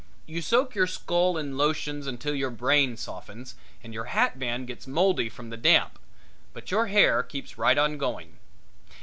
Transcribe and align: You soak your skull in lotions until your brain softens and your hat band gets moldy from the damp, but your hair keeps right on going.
You 0.25 0.41
soak 0.41 0.73
your 0.73 0.87
skull 0.87 1.37
in 1.37 1.57
lotions 1.59 2.07
until 2.07 2.33
your 2.33 2.49
brain 2.49 2.97
softens 2.97 3.53
and 3.83 3.93
your 3.93 4.05
hat 4.05 4.39
band 4.39 4.65
gets 4.65 4.87
moldy 4.87 5.29
from 5.29 5.51
the 5.51 5.57
damp, 5.57 5.99
but 6.53 6.71
your 6.71 6.87
hair 6.87 7.21
keeps 7.21 7.55
right 7.59 7.77
on 7.77 7.99
going. 7.99 8.39